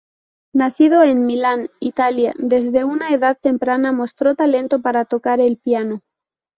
Nacido 0.55 1.03
en 1.03 1.27
Milán, 1.27 1.69
Italia, 1.79 2.33
desde 2.39 2.85
una 2.85 3.13
edad 3.13 3.37
temprana 3.39 3.91
mostró 3.91 4.33
talento 4.33 4.81
para 4.81 5.05
tocar 5.05 5.39
el 5.39 5.57
piano. 5.57 6.01